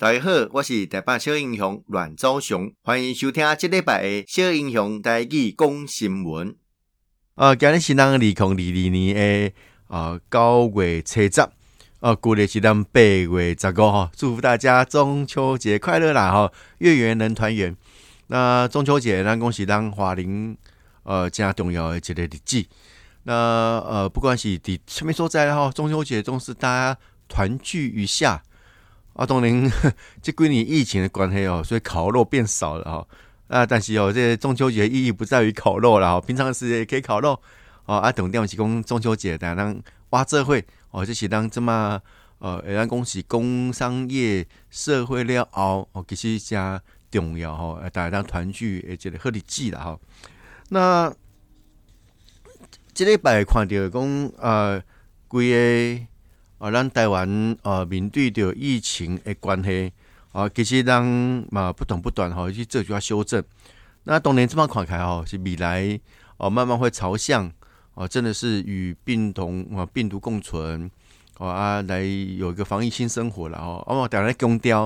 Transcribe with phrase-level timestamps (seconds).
[0.00, 6.56] 大家好，我是台北小英雄阮昭雄，欢迎收听这礼拜的小英雄台语讲新闻。
[7.34, 9.52] 啊，今日是咱二零二二年的
[9.88, 11.46] 呃九月初十，
[12.00, 16.32] 呃，过年是咱八月十五号，祝福大家中秋节快乐啦！
[16.32, 17.76] 哈，月圆人团圆。
[18.28, 20.56] 那中秋节，咱恭喜咱华林
[21.02, 22.64] 呃加重要的一个日子。
[23.24, 26.98] 那呃，不管是伫什么所在哈，中秋节总是大家
[27.28, 28.42] 团聚一下。
[29.14, 29.72] 啊，当然，
[30.22, 33.06] 这几年疫情的关系哦，所以烤肉变少了哈。
[33.48, 36.20] 啊，但是哦，这中秋节意义不在于烤肉了哈。
[36.20, 37.38] 平常时也可以烤肉
[37.84, 37.96] 哦。
[37.96, 39.76] 啊，重点是讲中秋节，大家当
[40.10, 42.00] 挖这会哦，就是当这么
[42.38, 46.80] 呃，让恭喜工商业社会了后哦，其实加
[47.10, 47.80] 重要哈。
[47.90, 49.98] 大家当团聚，而且贺日子了哈。
[50.68, 51.12] 那
[52.94, 54.82] 这礼拜看到讲呃，
[55.26, 55.50] 规
[55.98, 56.06] 个。
[56.60, 59.90] 啊，咱台湾呃面对着疫情的关系
[60.32, 61.02] 啊，其实咱
[61.50, 63.42] 嘛不断不断吼去做一下修正。
[64.04, 65.98] 那当然这么看开吼，是未来
[66.36, 67.50] 哦慢慢会朝向
[67.94, 70.90] 哦，真的是与病毒啊病毒共存
[71.38, 73.82] 哦啊，来有一个防疫新生活了哦。
[73.86, 74.82] 哦，当然强调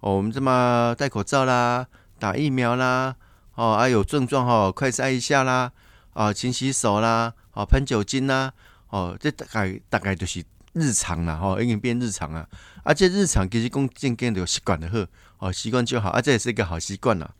[0.00, 1.86] 哦，我们这么戴口罩啦，
[2.18, 3.16] 打疫苗啦，
[3.54, 5.72] 哦啊有症状吼快筛一下啦，
[6.12, 8.52] 啊勤洗手啦，哦喷酒精啦，
[8.90, 10.44] 哦这大概大概就是。
[10.74, 12.46] 日常啦，吼，已经变日常啊。
[12.82, 14.98] 而且日常其实讲渐渐的有习惯的好，
[15.38, 17.30] 哦，习惯就好，啊、这也是一个好习惯啦。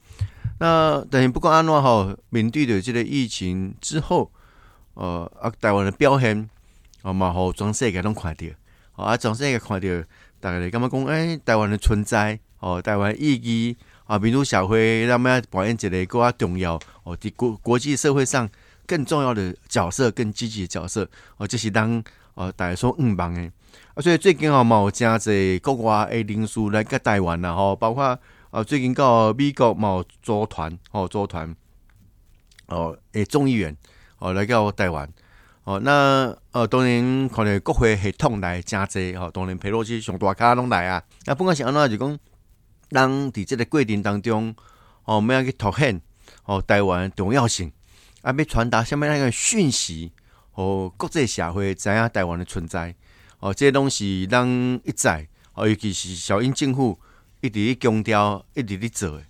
[0.61, 4.31] 那等于不管安怎吼，面对着这个疫情之后，
[4.95, 6.49] 呃，啊，台湾的表现，
[7.03, 8.47] 哦嘛，好全世界拢看着，
[8.95, 9.89] 哦，啊，全世界看到，
[10.41, 13.77] 大家感觉讲，哎，台湾的存在，哦，台湾意义，
[14.07, 18.49] 啊，民主社会，咱们要扮演一个更加重要，哦，在国国际社会上
[18.87, 22.03] 更重要的角色，更积极的角色，哦，就是当。
[22.35, 23.51] 哦，大家说嗯，棒诶，
[23.95, 28.19] 啊，所以最近哦，嘛有真侪国外诶领事来个台湾啦，吼，包括
[28.51, 31.55] 啊，最近到美国嘛有组团，吼，组团，
[32.67, 33.77] 哦，诶，众议员
[34.19, 35.09] 哦来到台湾，
[35.63, 42.19] 哦，那呃，当然可能国会系统来真侪，吼，当然佩洛西上大咖拢来啊，啊不管是安怎，就讲，
[42.91, 44.55] 咱伫即个过程当中，
[45.05, 46.01] 哦，我们要去凸显，
[46.47, 47.71] 哦，台湾重要性，
[48.23, 50.13] 啊，要传达什么那个讯息？
[50.55, 52.95] 哦，国际社会知影台湾的存在，
[53.41, 54.47] 哦，这些东西咱
[54.85, 56.99] 一再，哦，尤其是小英政府
[57.41, 59.21] 一直咧强调，一直咧做。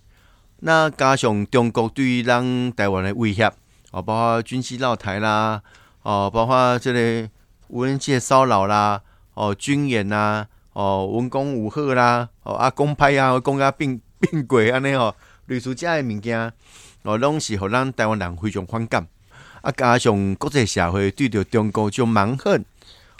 [0.59, 3.51] 那加上中国对于咱台湾的威胁，
[3.91, 5.61] 哦，包括军事绕台啦，
[6.03, 7.29] 哦，包括这个
[7.69, 9.01] 无人机的骚扰啦，
[9.33, 15.13] 哦，军演啦，哦，文攻武吓啦，哦，啊，公派啊，公啊并并轨安尼哦，
[15.47, 16.53] 类似这样的物件，
[17.01, 19.07] 哦，拢是互咱台湾人非常反感。
[19.65, 22.63] 啊，加上国际社会对着中国就蛮横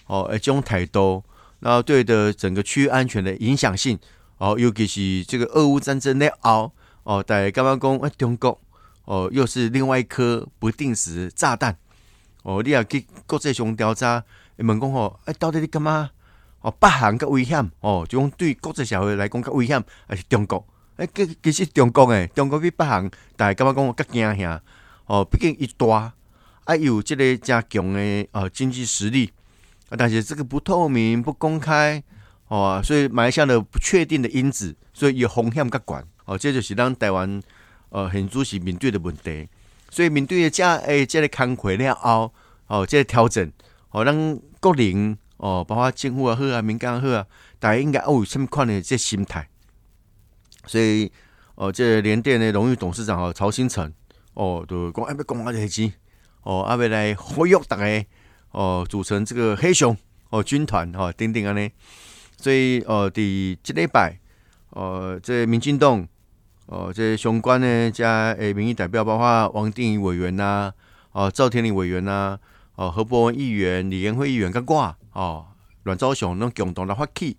[0.05, 1.23] 哦，一种态度，
[1.59, 3.97] 然后对着整个区域安全的影响性
[4.37, 8.59] 哦，尤其是这个俄乌战争的后哦，大家刚刚讲，哎，中国
[9.05, 11.75] 哦，又是另外一颗不定时炸弹
[12.43, 14.23] 哦，你要去国际上调查，
[14.57, 16.11] 问讲哦，哎，到底你干嘛？
[16.61, 20.63] 哦，北韩较危险哦，就讲对国际社会来讲较危险，还是中国？
[20.97, 24.61] 哎，其其实中国诶，中国比北韩，大家刚刚讲较惊吓
[25.07, 26.13] 哦，毕竟一大。
[26.65, 29.31] 啊，有这个加强的呃经济实力
[29.89, 32.03] 啊，但是这个不透明、不公开
[32.47, 37.41] 哦，所以埋下了不确定的因子，所以有风险较悬哦，这就是咱台湾
[37.89, 39.47] 呃很主席面对的问题。
[39.91, 42.33] 所以面对的这诶这个工课了后
[42.67, 43.51] 哦，这个调整
[43.91, 47.25] 哦，咱国人哦，包括政府也好啊、民间也好啊，
[47.59, 49.47] 大家应该有什么款的这心态？
[50.65, 51.11] 所以
[51.53, 53.93] 哦，这个联电的荣誉董事长哦，曹新成
[54.33, 55.93] 哦，都讲要讲啊这些。
[56.45, 58.05] 哦，阿未来活跃大家
[58.51, 59.97] 哦，组成这个黑熊
[60.29, 61.71] 哦军团哦，等等安尼，
[62.37, 64.19] 所以哦，第这礼拜
[64.69, 66.07] 哦，这民进党
[66.67, 70.71] 哦，这相关呢加诶民意代表，包括王定宇委员呐、
[71.13, 72.39] 啊，哦赵天林委员呐、啊，
[72.75, 75.47] 哦何博文议员、李延辉议员跟挂哦
[75.81, 77.35] 阮昭雄拢共同来发起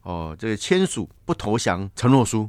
[0.00, 2.48] 哦，这个签署不投降承诺书。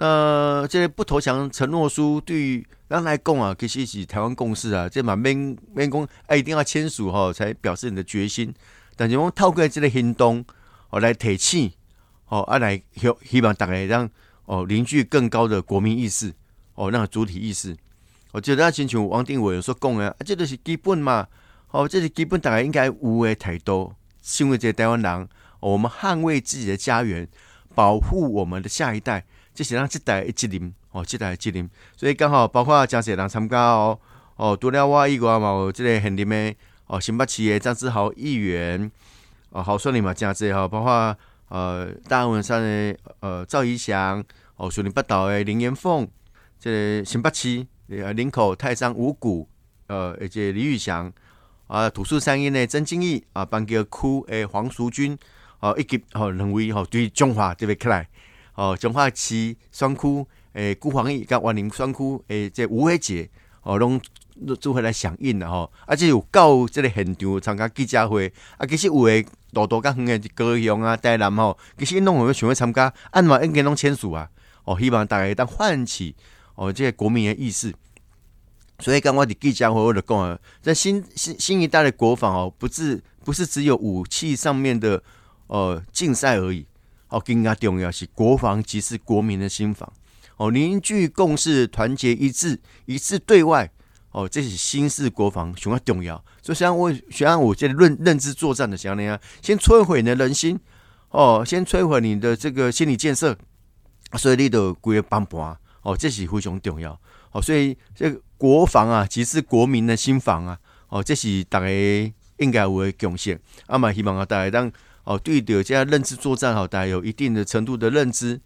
[0.00, 5.36] 那这个不投降承诺书对于咱来讲啊，其实是台湾共识啊，这嘛免
[5.74, 8.54] 免讲，哎，一定要签署吼，才表示你的决心。
[8.94, 10.44] 但是我们透过这个行动，
[10.90, 11.72] 哦，来提醒，
[12.28, 14.08] 哦，啊，来希希望大家让
[14.44, 16.32] 哦凝聚更高的国民意识，
[16.74, 17.76] 哦，那个主体意识。
[18.30, 21.26] 我觉得亲像王定伟说讲的，啊，这都是基本嘛，
[21.72, 23.92] 哦，这是基本，大家应该有的态度。
[24.22, 25.28] 身为这台湾人，
[25.58, 27.26] 我们捍卫自己的家园，
[27.74, 29.24] 保护我们的下一代，
[29.58, 30.72] 这是咱即代的责任。
[30.92, 33.98] 哦，这台责任，所以刚好包括真侪人参加哦。
[34.36, 36.54] 哦，除了我以外嘛，有这个现任的
[36.86, 38.88] 哦，新北市的张志豪议员
[39.50, 41.16] 哦，候选人嘛真侪哈，包括
[41.48, 44.24] 呃，大安文山的呃赵怡翔，
[44.54, 46.06] 哦，树林北道的林延凤，
[46.60, 49.48] 这个新北市呃林口泰山五股，
[49.88, 51.12] 呃，而且李宇翔，
[51.66, 55.18] 啊，土树山阴的曾金义，啊，板桥区诶黄淑君，
[55.58, 58.08] 哦，以及哦两位吼对中华特别起来，
[58.58, 63.30] 哦，中华区双区诶辜黄义甲万宁双区诶这吴伟杰，
[63.62, 64.00] 哦，拢
[64.60, 69.24] 做伙来响应的吼，而且有到这个现场参加记者会，啊，其实有诶。
[69.50, 74.28] 多多甲远诶高雄啊、台南吼，其实因拢有想要参加，按嘛应该拢签署啊，
[74.64, 76.14] 哦，希望大家当唤起
[76.54, 77.74] 哦，这个国民的意识。
[78.80, 85.02] 所以刚我伫记者会我就讲啊，在新新新一代的国防哦，不是不是只有武器上面的
[85.46, 86.66] 呃竞赛而已，
[87.08, 89.92] 哦，更加重要是国防即是国民的心防。
[90.36, 93.70] 哦，凝聚共识，团结一致，一致对外。
[94.10, 100.58] 哦，这是新式国防相当重要，所以像我，像我这认认知作战的像那样，先摧毁你的人心，
[101.10, 103.36] 哦，先摧毁你的这个心理建设，
[104.14, 106.98] 所以你都规个帮帮，哦，这是非常重要，
[107.32, 110.58] 哦，所以这个国防啊，即是国民的心防啊，
[110.88, 111.66] 哦，这是大家
[112.38, 114.72] 应该有的贡献，啊嘛，希望啊大家当
[115.08, 118.38] 哦对的这认知作战，好，大家有一定的程度的认知，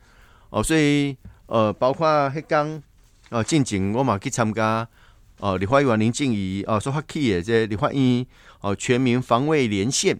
[0.51, 1.17] 哦，所以
[1.47, 2.81] 呃，包括迄刚
[3.31, 4.87] 哦，进前我嘛去参加。
[5.39, 8.25] 哦，立法院林静怡哦，所发起的这立法院
[8.61, 10.17] 哦，全民防卫连线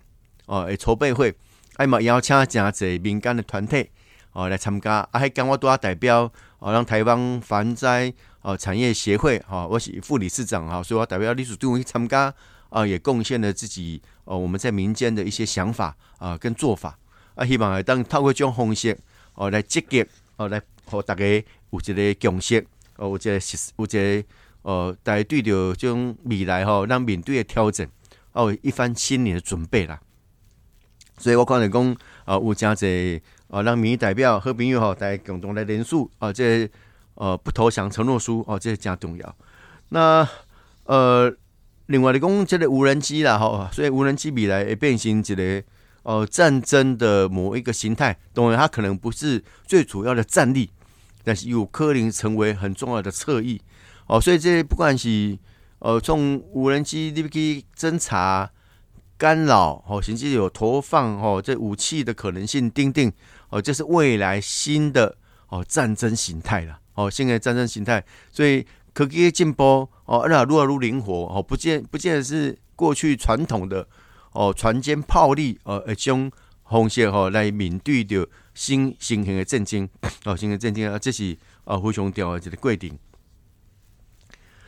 [0.47, 1.33] 哦，诶筹备会，
[1.77, 3.89] 还嘛邀请真侪民间的团体
[4.33, 6.29] 哦来参加，啊，还跟我多啊代表
[6.59, 8.13] 哦，让台湾防灾
[8.43, 12.33] 哦产业协会哈，我是副理事长哈，所以我代表理事长去参加
[12.69, 16.99] 啊，也贡献了自己哦，我们在民间的一些想法啊跟做法
[17.35, 18.99] 啊，希望当透过这种方式
[19.35, 20.05] 哦来积极
[20.37, 22.59] 哦来和大家有一个共识
[22.97, 23.41] 哦，有一个
[23.77, 24.29] 有一个。
[24.63, 27.91] 呃，大家对着这种未来吼，让面对的挑战，
[28.31, 30.01] 哦、一番心理的准备啦。
[31.19, 36.71] 所以我刚才讲，啊，有真侪啊，让民意代表和朋友吼，大家共同来联署啊，这
[37.15, 39.37] 呃不投降承诺书哦，这是真重要。
[39.91, 40.29] 那
[40.85, 41.33] 呃，
[41.87, 45.65] 另外的讲，这个无人机啦，吼，所以无人机未来会变成一个
[46.03, 50.71] 呃战争的某一个形态，当然它可能不是最主要的战力，
[51.23, 53.61] 但是有可能成为很重要的侧翼。
[54.07, 55.39] 哦，所以这不管是
[55.79, 58.51] 呃，从无人机你去侦查、
[59.17, 63.13] 干扰，哦，甚至有投放哦，这武器的可能性，定定
[63.51, 65.17] 哦，这是未来新的
[65.49, 66.81] 哦战争形态了。
[66.95, 73.87] 哦，现在战争形态，所以科技的进步哦，那如何如灵活哦，不见不见得是过去传统的
[74.33, 76.31] 哦，船坚炮利哦，一种
[76.69, 79.89] 方式哦来面对着新新型的战争
[80.25, 82.99] 哦，新型战争啊，这是啊非常重要的一个规定。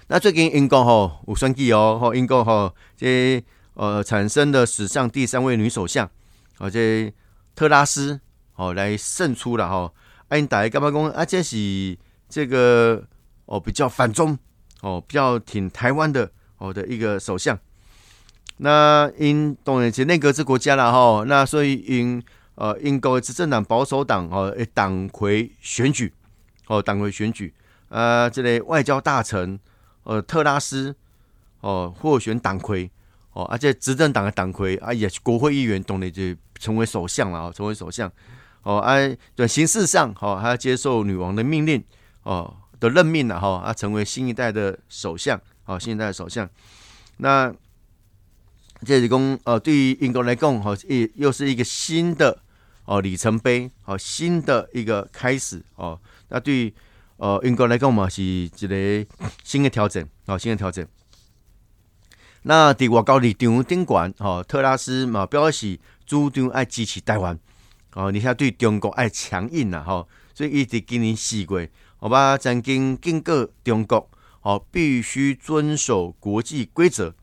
[0.09, 3.43] 那最近英国吼有选举哦，吼英国吼这
[3.73, 6.09] 呃产生的史上第三位女首相，
[6.59, 7.12] 哦这
[7.55, 8.21] 特拉斯
[8.56, 9.94] 哦来胜出了吼，
[10.29, 11.25] 啊，因，大家干嘛讲啊？
[11.25, 11.97] 这是
[12.35, 13.01] 这个
[13.47, 14.37] 哦比较反中
[14.81, 16.29] 哦，比较挺台湾的
[16.59, 17.57] 哦的一个首相。
[18.57, 22.21] 那因当然是内阁制国家了吼，那所以因
[22.57, 26.13] 呃英国执政党保守党哦党魁选举
[26.67, 27.55] 哦党魁选举
[27.89, 29.61] 啊，这类外交大臣。
[30.07, 30.95] 呃，特拉斯
[31.61, 32.91] 哦，获选党魁
[33.33, 36.23] 哦，而且执政党的党魁啊，也是国会议员，懂得就
[36.59, 38.13] 成为首相了，成为首相
[38.65, 41.83] 哦，哎，对，形式上哦，还要接受女王的命令
[42.25, 46.47] 哦的任命了哈，啊，成为新一代的首相哦，新一代的首相。
[47.19, 47.54] 那
[48.85, 52.43] 这是讲呃，对于英国来讲，哦，又又是一个新的
[52.85, 55.99] 哦里程碑，哦，新的一个开始哦。
[56.28, 56.75] 那对于
[57.16, 59.07] 呃，英国来讲嘛，是一个
[59.45, 60.87] 新的调整，哦，新的调整。
[62.43, 67.38] 那伫外交立场顶悬，哦，特拉斯嘛表示主张爱支持台湾，
[67.95, 71.71] 哦，而且对中国爱强硬呐，吼，所以一直今年四月，
[72.04, 74.11] 好吧，曾经警告中国，
[74.42, 77.14] 哦，必须遵守国际规则，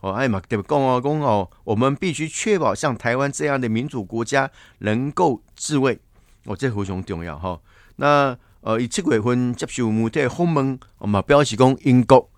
[0.00, 6.00] 哦，哎嘛，特别讲哦，讲哦，我们必须确保像台湾这样的民主国家能够自卫，
[6.46, 7.60] 哦，这非常重要，哈，
[7.94, 8.36] 那。
[8.62, 12.28] 呃，以七月份接受媒体访问，我们表示讲英国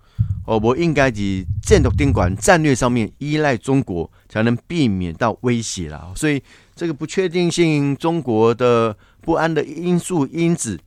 [0.44, 6.12] 哦，我应该以战略顶管战略上面依赖中国，才能避免到威胁啦。
[6.14, 6.42] 所以
[6.76, 10.78] 这个不确定性，中国的不安的因素因子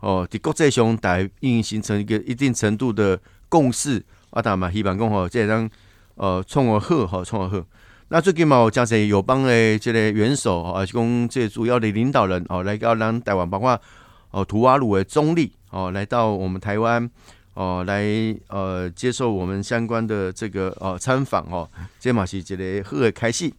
[0.00, 4.04] 哦，伫国际上大已经形成一个一定程度的共识。
[4.30, 5.68] 啊，大嘛，希望讲吼，这张
[6.16, 7.64] 呃，创而贺哈，创而贺。
[8.08, 13.80] 那最近嘛，我讲些友邦的即个元首啊，是讲这主要的领导人哦，来到咱台湾，包括。
[14.30, 17.10] 哦，图瓦鲁的总理哦，来到我们台湾
[17.54, 18.04] 哦，来
[18.48, 21.66] 呃接受我们相关的这个呃参访哦，
[21.98, 23.50] 这嘛是一个好的开始。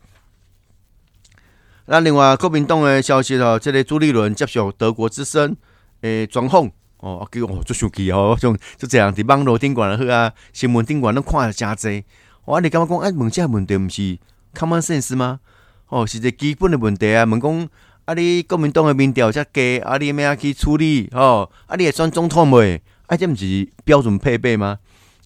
[1.88, 5.58] 那另外国民党的消息哦，这个朱立伦接受德国之声
[6.02, 12.04] 诶专访哦，啊叫我做手机哦， 种就这样，伫网络顶管好啊，新闻顶管拢看了真济。
[12.46, 14.18] 我你感觉讲哎，问这问题毋是
[14.54, 15.40] common sense 吗？
[15.88, 17.24] 哦，是一个基本的问题啊。
[17.24, 17.70] 问讲
[18.06, 21.08] 啊，你国民党的民调遮低，啊，你要去处理？
[21.12, 22.82] 哦，啊，你会选总统未？
[23.08, 24.80] 啊，这毋是标准配备吗？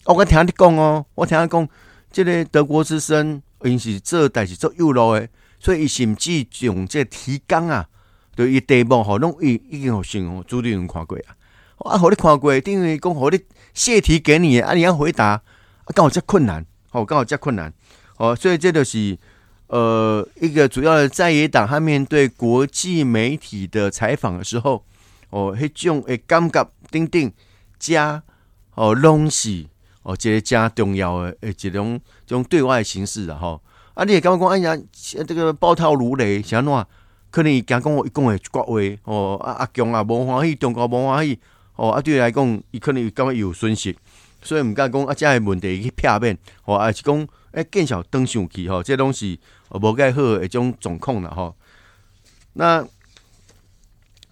[0.04, 1.68] 我听你讲哦，我听你讲，
[2.10, 5.26] 即个德国之声因是做代志做右路的，
[5.58, 7.88] 所以伊甚至用这个提纲啊，
[8.34, 11.36] 对伊题目吼，拢已已经有先哦，朱立伦看过啊，
[11.78, 13.40] 啊，互你看过，等于讲互你
[13.72, 15.42] 泄题给你，啊，你要回答，啊，
[15.94, 17.72] 刚好遮困难，哦，刚好遮困难，
[18.16, 19.18] 哦，所以这就是
[19.68, 24.84] 呃一个主要的在野党，他面对国际媒体的采访的时候，
[25.30, 27.32] 哦，迄种诶感觉等等。
[27.76, 28.22] 加
[28.76, 29.66] 哦，拢是
[30.04, 33.60] 哦，一个加重要的诶，一种这种对外形式的吼。
[33.92, 34.82] 啊，你也刚刚讲，哎呀，
[35.26, 36.72] 这个暴跳如雷，是安怎？
[37.34, 38.64] 可能伊讲讲我一讲诶一句话
[39.12, 41.36] 哦，啊阿强啊无欢喜，中国无欢喜
[41.74, 43.92] 哦，啊对伊来讲，伊可能感觉伊有损失，
[44.40, 51.56] 所以毋敢讲啊，这个问题去片面哦，还是讲诶见笑转生气吼，这东西无介好诶，一种状况啦吼。
[52.52, 52.86] 那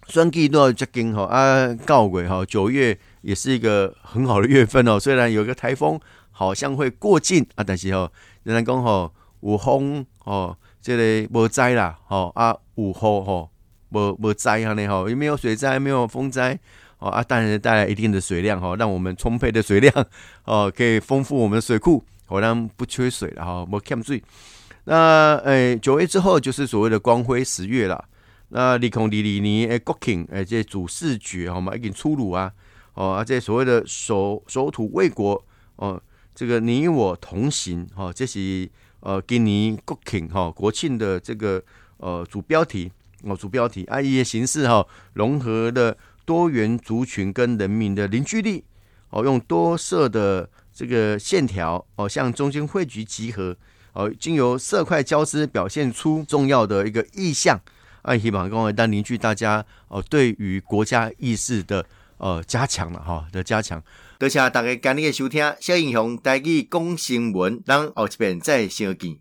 [0.07, 2.97] 选举都要接近吼啊，九月吼九月。
[3.23, 5.97] 也是一个很好的月份哦，虽然有一个台风
[6.31, 8.11] 好像会过境啊，但是哦，
[8.43, 13.49] 仍然讲吼有风哦，这里无灾啦，吼啊有雨吼
[13.87, 16.59] 无无灾安尼吼，也没有水灾，没有风灾
[16.99, 20.05] 哦啊，当然带来一定的水量哈，让我们充沛的水量
[20.43, 24.21] 哦，可以丰富我们的水库，好让不缺水了哈，无欠水。
[24.83, 28.03] 那诶九月之后就是所谓的光辉十月啦，
[28.49, 32.51] 那二零二二年诶国庆诶这主视觉吼嘛已经出炉啊。
[32.95, 35.41] 哦，啊，这所谓的守守土卫国，
[35.77, 35.99] 哦，
[36.35, 38.69] 这个你我同行，哈、哦，这是
[39.03, 41.61] 呃，今年国庆哈国庆的这个
[41.97, 42.89] 呃主标题，
[43.23, 48.63] 哦，主标题，啊，一些形式哈、哦，融合的多元族群跟人民的凝聚力，
[49.09, 53.53] 哦，用多色的这个线条，哦，向中心汇聚集合，
[53.91, 57.59] 哦，经由色块交织，表现出重要的一个意象，
[58.03, 61.85] 啊，希望各位当凝聚大家，哦，对于国家意识的。
[62.19, 63.83] 呃，加强了哈的加强，
[64.23, 69.11] 多谢大家今日的收听，小英雄带去讲新闻，咱后一遍再相见。